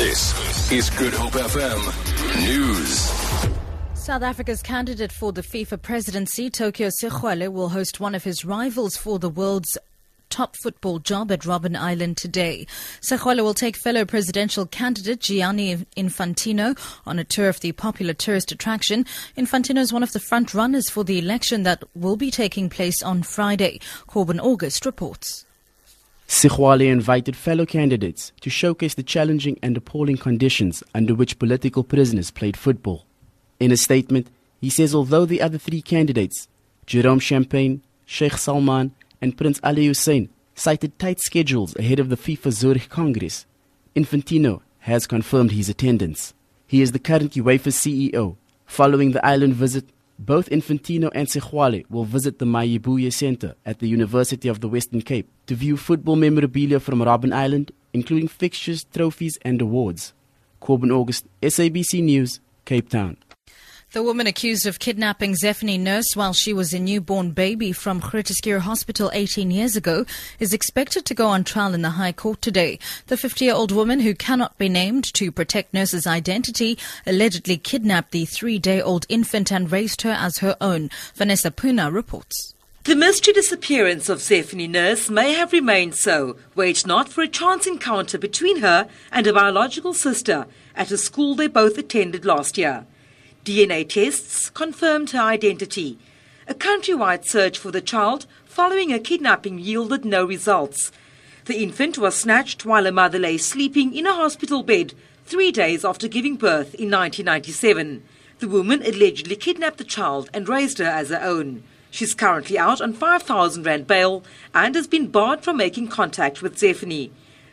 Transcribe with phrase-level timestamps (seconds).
[0.00, 3.00] This is Good Hope FM News.
[3.92, 8.96] South Africa's candidate for the FIFA presidency, Tokyo Sexwale, will host one of his rivals
[8.96, 9.76] for the world's
[10.30, 12.66] top football job at Robben Island today.
[13.02, 18.50] Sexwale will take fellow presidential candidate Gianni Infantino on a tour of the popular tourist
[18.50, 19.04] attraction.
[19.36, 23.02] Infantino is one of the front runners for the election that will be taking place
[23.02, 23.80] on Friday.
[24.06, 25.44] Corbin August reports.
[26.30, 32.30] Sexwale invited fellow candidates to showcase the challenging and appalling conditions under which political prisoners
[32.30, 33.04] played football.
[33.58, 34.28] In a statement,
[34.60, 36.46] he says although the other three candidates,
[36.86, 42.52] Jerome Champagne, Sheikh Salman, and Prince Ali Hussein, cited tight schedules ahead of the FIFA
[42.52, 43.44] Zurich Congress,
[43.96, 46.32] Infantino has confirmed his attendance.
[46.64, 48.36] He is the current UEFA CEO.
[48.66, 49.84] Following the island visit,
[50.20, 55.00] both Infantino and Sexwale will visit the Mayibuye Center at the University of the Western
[55.00, 60.12] Cape to view football memorabilia from Robben Island, including fixtures, trophies, and awards.
[60.60, 63.16] Corbin August, SABC News, Cape Town.
[63.92, 68.60] The woman accused of kidnapping Zephany Nurse while she was a newborn baby from Groote
[68.60, 70.06] Hospital 18 years ago
[70.38, 72.78] is expected to go on trial in the High Court today.
[73.08, 79.06] The 50-year-old woman, who cannot be named to protect Nurse's identity, allegedly kidnapped the three-day-old
[79.08, 80.88] infant and raised her as her own.
[81.16, 82.54] Vanessa Poonah reports.
[82.84, 87.28] The mystery disappearance of Zephany Nurse may have remained so, were it not for a
[87.28, 92.56] chance encounter between her and a biological sister at a school they both attended last
[92.56, 92.86] year.
[93.44, 95.98] DNA tests confirmed her identity.
[96.46, 100.92] A countrywide search for the child following a kidnapping yielded no results.
[101.46, 104.92] The infant was snatched while her mother lay sleeping in a hospital bed
[105.24, 108.02] three days after giving birth in 1997.
[108.40, 111.62] The woman allegedly kidnapped the child and raised her as her own.
[111.90, 114.22] She's currently out on 5,000 Rand bail
[114.54, 117.10] and has been barred from making contact with Zephany.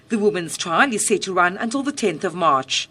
[0.10, 2.90] The woman's trial is set to run until the 10th of March.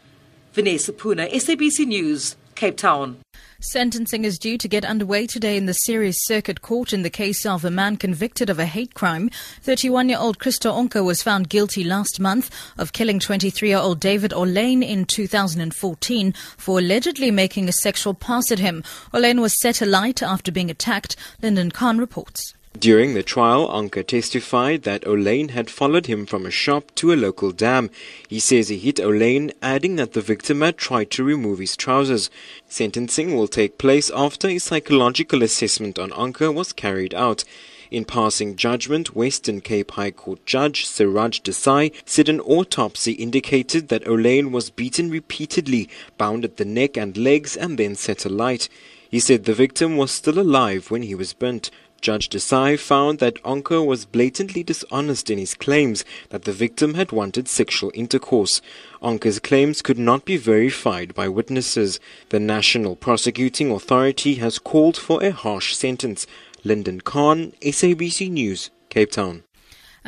[0.55, 2.37] Vanessa Poonah, SABC News.
[2.57, 3.19] Cape Town.
[3.61, 7.47] Sentencing is due to get underway today in the Ceres Circuit Court in the case
[7.47, 9.31] of a man convicted of a hate crime.
[9.63, 14.01] 31 year old Christo Oncke was found guilty last month of killing 23 year old
[14.01, 18.83] David Olyn in 2014 for allegedly making a sexual pass at him.
[19.15, 21.17] Olyn was set alight after being attacked.
[21.43, 22.56] Lyndon Khan reports.
[22.79, 27.15] During the trial, Oncke testified that Olyn had followed him from a shop to a
[27.15, 27.91] local dam.
[28.29, 32.29] He says he hit Olyn, adding that the victim had tried to remove his trousers.
[32.69, 37.45] Sentencing will take place after a psychological assessment on Oncke was carried out.
[37.91, 44.05] In passing judgment, Western Cape High Court Judge Siraj Desai said an autopsy indicated that
[44.07, 45.89] Olyn was beaten repeatedly,
[46.19, 48.69] bound at the neck and legs, and then set alight.
[49.09, 51.71] He said the victim was still alive when he was burnt.
[52.01, 57.11] Judge Desai found that Oncke was blatantly dishonest in his claims that the victim had
[57.13, 58.61] wanted sexual intercourse.
[59.03, 61.99] Oncke's claims could not be verified by witnesses.
[62.29, 66.27] The National Prosecuting Authority has called for a harsh sentence.
[66.65, 69.43] Lyndon Khan, SABC News, Cape Town.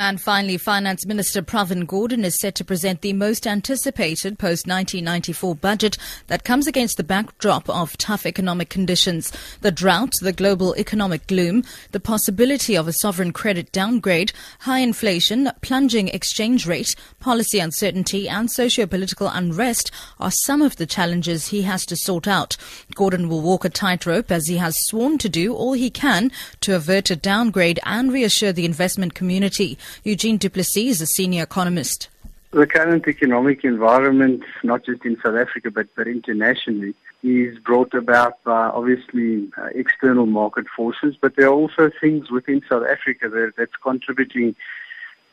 [0.01, 5.55] And finally, Finance Minister Pravin Gordhan is set to present the most anticipated post 1994
[5.55, 9.29] budget that comes against the backdrop of tough economic conditions,
[9.59, 15.51] the drought, the global economic gloom, the possibility of a sovereign credit downgrade, high inflation,
[15.61, 21.85] plunging exchange rate, policy uncertainty, and socio-political unrest are some of the challenges he has
[21.85, 22.55] to sort out.
[22.95, 26.31] Gordhan will walk a tightrope as he has sworn to do all he can
[26.61, 29.77] to avert a downgrade and reassure the investment community.
[30.03, 32.09] Eugene Duplessis is a senior economist.
[32.51, 38.43] The current economic environment, not just in South Africa but, but internationally, is brought about
[38.43, 43.53] by obviously uh, external market forces, but there are also things within South Africa that,
[43.57, 44.55] that's contributing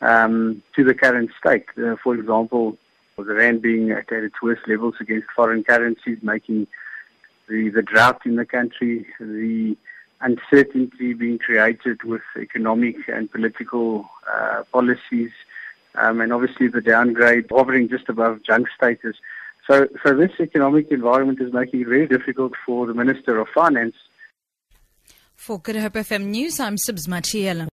[0.01, 1.65] um, to the current state.
[1.77, 2.77] Uh, for example,
[3.17, 6.67] the rand being at, its worst levels against foreign currencies, making
[7.49, 9.75] the, the drought in the country, the
[10.21, 15.31] uncertainty being created with economic and political uh, policies,
[15.95, 19.15] um, and obviously the downgrade hovering just above junk status.
[19.69, 23.95] So, so this economic environment is making it very difficult for the Minister of Finance.
[25.35, 27.65] For Good Hope FM News, I'm Sibs Matiela.